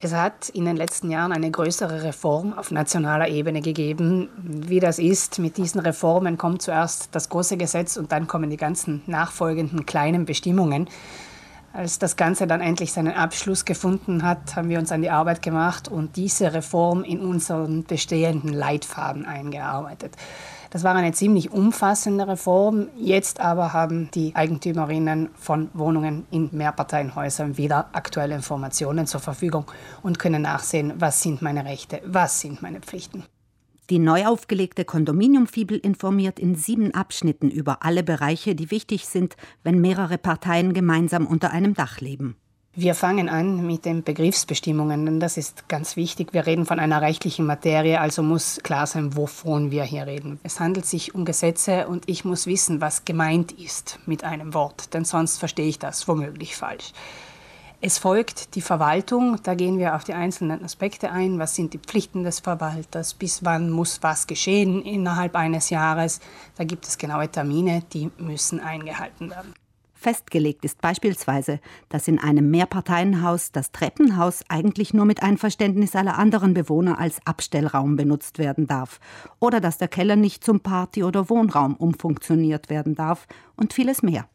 Es 0.00 0.14
hat 0.14 0.50
in 0.50 0.64
den 0.64 0.76
letzten 0.76 1.10
Jahren 1.10 1.32
eine 1.32 1.50
größere 1.50 2.04
Reform 2.04 2.52
auf 2.52 2.70
nationaler 2.70 3.26
Ebene 3.26 3.60
gegeben. 3.62 4.28
Wie 4.36 4.78
das 4.78 5.00
ist, 5.00 5.40
mit 5.40 5.56
diesen 5.56 5.80
Reformen 5.80 6.38
kommt 6.38 6.62
zuerst 6.62 7.08
das 7.16 7.28
große 7.28 7.56
Gesetz 7.56 7.96
und 7.96 8.12
dann 8.12 8.28
kommen 8.28 8.48
die 8.48 8.56
ganzen 8.56 9.02
nachfolgenden 9.08 9.86
kleinen 9.86 10.24
Bestimmungen. 10.24 10.88
Als 11.72 11.98
das 11.98 12.16
Ganze 12.16 12.46
dann 12.46 12.60
endlich 12.60 12.92
seinen 12.92 13.14
Abschluss 13.14 13.64
gefunden 13.64 14.22
hat, 14.22 14.56
haben 14.56 14.68
wir 14.68 14.78
uns 14.78 14.90
an 14.90 15.02
die 15.02 15.10
Arbeit 15.10 15.42
gemacht 15.42 15.88
und 15.88 16.16
diese 16.16 16.52
Reform 16.52 17.04
in 17.04 17.20
unseren 17.20 17.84
bestehenden 17.84 18.52
Leitfaden 18.52 19.26
eingearbeitet. 19.26 20.16
Das 20.70 20.82
war 20.84 20.94
eine 20.94 21.12
ziemlich 21.12 21.50
umfassende 21.50 22.26
Reform. 22.26 22.88
Jetzt 22.96 23.40
aber 23.40 23.72
haben 23.72 24.10
die 24.12 24.34
Eigentümerinnen 24.34 25.30
von 25.34 25.70
Wohnungen 25.72 26.26
in 26.30 26.50
Mehrparteienhäusern 26.52 27.56
wieder 27.56 27.88
aktuelle 27.92 28.34
Informationen 28.34 29.06
zur 29.06 29.20
Verfügung 29.20 29.64
und 30.02 30.18
können 30.18 30.42
nachsehen, 30.42 30.94
was 30.98 31.22
sind 31.22 31.42
meine 31.42 31.64
Rechte, 31.64 32.02
was 32.04 32.40
sind 32.40 32.60
meine 32.60 32.80
Pflichten. 32.80 33.24
Die 33.90 33.98
neu 33.98 34.26
aufgelegte 34.26 34.84
Kondominiumfibel 34.84 35.78
informiert 35.78 36.38
in 36.38 36.54
sieben 36.54 36.92
Abschnitten 36.92 37.50
über 37.50 37.82
alle 37.84 38.02
Bereiche, 38.02 38.54
die 38.54 38.70
wichtig 38.70 39.06
sind, 39.06 39.36
wenn 39.62 39.80
mehrere 39.80 40.18
Parteien 40.18 40.74
gemeinsam 40.74 41.26
unter 41.26 41.52
einem 41.52 41.72
Dach 41.72 42.00
leben. 42.00 42.36
Wir 42.74 42.94
fangen 42.94 43.30
an 43.30 43.66
mit 43.66 43.86
den 43.86 44.04
Begriffsbestimmungen, 44.04 45.06
denn 45.06 45.20
das 45.20 45.38
ist 45.38 45.68
ganz 45.68 45.96
wichtig. 45.96 46.32
Wir 46.32 46.46
reden 46.46 46.66
von 46.66 46.78
einer 46.78 47.00
rechtlichen 47.00 47.46
Materie, 47.46 47.98
also 47.98 48.22
muss 48.22 48.60
klar 48.62 48.86
sein, 48.86 49.16
wovon 49.16 49.70
wir 49.70 49.84
hier 49.84 50.06
reden. 50.06 50.38
Es 50.42 50.60
handelt 50.60 50.84
sich 50.84 51.14
um 51.14 51.24
Gesetze 51.24 51.88
und 51.88 52.08
ich 52.08 52.26
muss 52.26 52.46
wissen, 52.46 52.82
was 52.82 53.06
gemeint 53.06 53.52
ist 53.52 53.98
mit 54.04 54.22
einem 54.22 54.52
Wort, 54.54 54.92
denn 54.92 55.04
sonst 55.04 55.38
verstehe 55.38 55.66
ich 55.66 55.78
das 55.78 56.06
womöglich 56.06 56.54
falsch. 56.54 56.92
Es 57.80 57.98
folgt 57.98 58.56
die 58.56 58.60
Verwaltung, 58.60 59.38
da 59.44 59.54
gehen 59.54 59.78
wir 59.78 59.94
auf 59.94 60.02
die 60.02 60.12
einzelnen 60.12 60.64
Aspekte 60.64 61.12
ein. 61.12 61.38
Was 61.38 61.54
sind 61.54 61.74
die 61.74 61.78
Pflichten 61.78 62.24
des 62.24 62.40
Verwalters? 62.40 63.14
Bis 63.14 63.44
wann 63.44 63.70
muss 63.70 64.02
was 64.02 64.26
geschehen 64.26 64.82
innerhalb 64.82 65.36
eines 65.36 65.70
Jahres? 65.70 66.18
Da 66.56 66.64
gibt 66.64 66.88
es 66.88 66.98
genaue 66.98 67.30
Termine, 67.30 67.84
die 67.92 68.10
müssen 68.18 68.58
eingehalten 68.58 69.30
werden. 69.30 69.54
Festgelegt 69.94 70.64
ist 70.64 70.80
beispielsweise, 70.80 71.60
dass 71.88 72.08
in 72.08 72.18
einem 72.18 72.50
Mehrparteienhaus 72.50 73.52
das 73.52 73.70
Treppenhaus 73.70 74.42
eigentlich 74.48 74.92
nur 74.92 75.04
mit 75.04 75.22
Einverständnis 75.22 75.94
aller 75.94 76.18
anderen 76.18 76.54
Bewohner 76.54 76.98
als 76.98 77.24
Abstellraum 77.26 77.94
benutzt 77.94 78.38
werden 78.38 78.66
darf 78.66 78.98
oder 79.38 79.60
dass 79.60 79.78
der 79.78 79.88
Keller 79.88 80.16
nicht 80.16 80.42
zum 80.42 80.60
Party- 80.60 81.04
oder 81.04 81.30
Wohnraum 81.30 81.76
umfunktioniert 81.76 82.70
werden 82.70 82.96
darf 82.96 83.28
und 83.54 83.72
vieles 83.72 84.02
mehr. 84.02 84.28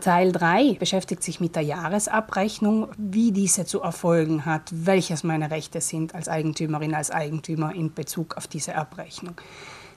Teil 0.00 0.30
3 0.30 0.74
beschäftigt 0.74 1.22
sich 1.22 1.40
mit 1.40 1.56
der 1.56 1.62
Jahresabrechnung, 1.62 2.88
wie 2.98 3.32
diese 3.32 3.64
zu 3.64 3.80
erfolgen 3.80 4.44
hat, 4.44 4.70
welches 4.70 5.24
meine 5.24 5.50
Rechte 5.50 5.80
sind 5.80 6.14
als 6.14 6.28
Eigentümerin, 6.28 6.94
als 6.94 7.10
Eigentümer 7.10 7.74
in 7.74 7.94
Bezug 7.94 8.36
auf 8.36 8.46
diese 8.46 8.74
Abrechnung. 8.74 9.34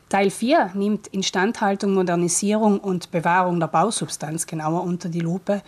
Teil 0.07 0.31
4 0.31 0.71
nimmt 0.73 1.07
Instandhaltung, 1.07 1.93
Modernisierung 1.93 2.79
und 2.79 3.11
Bewahrung 3.11 3.59
der 3.59 3.67
Bausubstanz 3.67 4.47
genauer 4.47 4.83
unter 4.83 5.09
die 5.09 5.19
Lupe. 5.19 5.61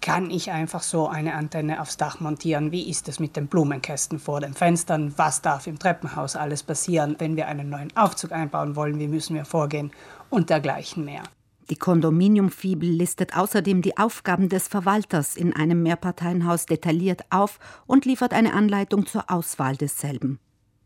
Kann 0.00 0.30
ich 0.30 0.50
einfach 0.50 0.82
so 0.82 1.08
eine 1.08 1.34
Antenne 1.34 1.80
aufs 1.80 1.96
Dach 1.96 2.18
montieren? 2.20 2.72
Wie 2.72 2.90
ist 2.90 3.08
es 3.08 3.20
mit 3.20 3.36
den 3.36 3.46
Blumenkästen 3.46 4.18
vor 4.18 4.40
den 4.40 4.54
Fenstern? 4.54 5.14
Was 5.16 5.40
darf 5.40 5.68
im 5.68 5.78
Treppenhaus 5.78 6.34
alles 6.36 6.64
passieren? 6.64 7.14
Wenn 7.18 7.36
wir 7.36 7.46
einen 7.46 7.70
neuen 7.70 7.96
Aufzug 7.96 8.32
einbauen 8.32 8.76
wollen, 8.76 8.98
wie 8.98 9.08
müssen 9.08 9.36
wir 9.36 9.44
vorgehen? 9.44 9.92
Und 10.30 10.50
dergleichen 10.50 11.04
mehr. 11.04 11.22
Die 11.70 11.76
Kondominiumfibel 11.76 12.88
listet 12.88 13.36
außerdem 13.36 13.82
die 13.82 13.98
Aufgaben 13.98 14.48
des 14.48 14.68
Verwalters 14.68 15.36
in 15.36 15.54
einem 15.54 15.82
Mehrparteienhaus 15.82 16.64
detailliert 16.64 17.22
auf 17.28 17.58
und 17.86 18.06
liefert 18.06 18.32
eine 18.32 18.54
Anleitung 18.54 19.06
zur 19.06 19.30
Auswahl 19.30 19.76
desselben. 19.76 20.38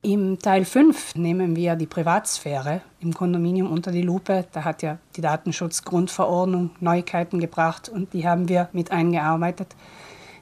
Im 0.05 0.41
Teil 0.41 0.65
5 0.65 1.15
nehmen 1.15 1.55
wir 1.55 1.77
die 1.77 1.87
Privatsphäre 1.87 2.81
im 2.99 3.15
Kondominium 3.15 3.71
unter 3.71 3.93
die 3.93 4.03
Lupe. 4.03 4.45
Da 4.51 4.65
hat 4.65 4.83
ja 4.83 4.99
die 5.15 5.21
Datenschutzgrundverordnung 5.21 6.71
Neuigkeiten 6.81 7.39
gebracht 7.39 7.89
und 7.89 8.13
die 8.13 8.27
haben 8.27 8.49
wir 8.49 8.69
mit 8.73 8.91
eingearbeitet. 8.91 9.77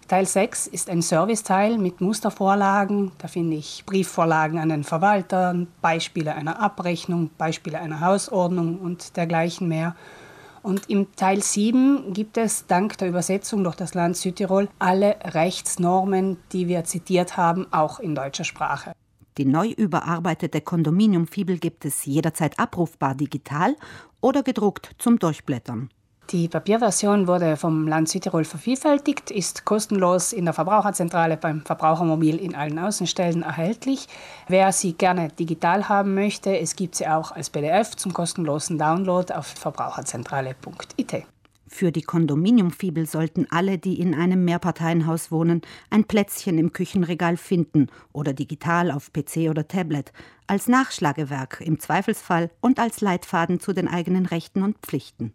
Teil 0.09 0.25
6 0.25 0.66
ist 0.66 0.88
ein 0.88 1.03
Serviceteil 1.03 1.76
mit 1.76 2.00
Mustervorlagen. 2.00 3.12
Da 3.19 3.28
finde 3.28 3.59
ich 3.59 3.84
Briefvorlagen 3.84 4.59
an 4.59 4.70
den 4.70 4.84
Verwalter, 4.84 5.54
Beispiele 5.82 6.34
einer 6.34 6.59
Abrechnung, 6.59 7.28
Beispiele 7.37 7.78
einer 7.78 8.00
Hausordnung 8.00 8.78
und 8.78 9.19
dergleichen 9.19 9.69
mehr. 9.69 9.94
Und 10.62 10.91
im 10.91 11.15
Teil 11.16 11.43
7 11.43 12.12
gibt 12.12 12.37
es 12.37 12.66
dank 12.66 12.98
der 12.98 13.09
Übersetzung 13.09 13.65
durch 13.65 13.76
das 13.76 13.94
Land 13.94 14.16
Südtirol 14.16 14.69
alle 14.78 15.16
Rechtsnormen, 15.22 16.37
die 16.53 16.69
wir 16.69 16.84
zitiert 16.84 17.37
haben, 17.37 17.66
auch 17.72 17.98
in 17.98 18.15
deutscher 18.15 18.44
Sprache. 18.44 18.93
Die 19.38 19.47
neu 19.47 19.69
überarbeitete 19.69 20.60
Kondominiumfibel 20.60 21.59
gibt 21.59 21.84
es 21.84 22.04
jederzeit 22.04 22.59
abrufbar 22.59 23.15
digital 23.15 23.75
oder 24.20 24.43
gedruckt 24.43 24.91
zum 24.99 25.19
Durchblättern. 25.19 25.88
Die 26.32 26.46
Papierversion 26.46 27.26
wurde 27.26 27.56
vom 27.56 27.88
Land 27.88 28.08
Südtirol 28.08 28.44
vervielfältigt, 28.44 29.32
ist 29.32 29.64
kostenlos 29.64 30.32
in 30.32 30.44
der 30.44 30.54
Verbraucherzentrale 30.54 31.36
beim 31.36 31.62
Verbrauchermobil 31.62 32.36
in 32.36 32.54
allen 32.54 32.78
Außenstellen 32.78 33.42
erhältlich. 33.42 34.06
Wer 34.46 34.70
sie 34.70 34.92
gerne 34.92 35.30
digital 35.30 35.88
haben 35.88 36.14
möchte, 36.14 36.56
es 36.56 36.76
gibt 36.76 36.94
sie 36.94 37.08
auch 37.08 37.32
als 37.32 37.50
PDF 37.50 37.96
zum 37.96 38.12
kostenlosen 38.12 38.78
Download 38.78 39.34
auf 39.34 39.46
verbraucherzentrale.it. 39.46 41.24
Für 41.66 41.90
die 41.90 42.02
Kondominiumfibel 42.02 43.06
sollten 43.06 43.48
alle, 43.50 43.78
die 43.78 43.98
in 43.98 44.14
einem 44.14 44.44
Mehrparteienhaus 44.44 45.32
wohnen, 45.32 45.62
ein 45.90 46.04
Plätzchen 46.04 46.58
im 46.58 46.72
Küchenregal 46.72 47.38
finden 47.38 47.88
oder 48.12 48.34
digital 48.34 48.92
auf 48.92 49.12
PC 49.12 49.50
oder 49.50 49.66
Tablet, 49.66 50.12
als 50.46 50.69
Nachschlagewerk 50.69 51.60
im 51.60 51.80
Zweifelsfall 51.80 52.50
und 52.60 52.78
als 52.78 53.00
Leitfaden 53.00 53.58
zu 53.58 53.72
den 53.72 53.88
eigenen 53.88 54.26
Rechten 54.26 54.62
und 54.62 54.78
Pflichten. 54.78 55.32